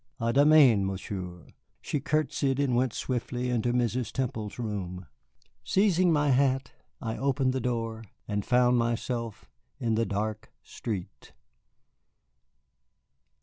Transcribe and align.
À 0.19 0.33
demain, 0.33 0.83
Monsieur." 0.83 1.45
She 1.79 1.99
courtesied 1.99 2.59
and 2.59 2.75
went 2.75 2.91
swiftly 2.91 3.51
into 3.51 3.71
Mrs. 3.71 4.11
Temple's 4.11 4.57
room. 4.57 5.05
Seizing 5.63 6.11
my 6.11 6.31
hat, 6.31 6.71
I 6.99 7.17
opened 7.17 7.53
the 7.53 7.61
door 7.61 8.05
and 8.27 8.43
found 8.43 8.79
myself 8.79 9.47
in 9.79 9.93
the 9.93 10.07
dark 10.07 10.51
street. 10.63 11.33